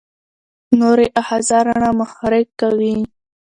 [0.79, 2.95] نوري آخذه رڼا محرک کوي.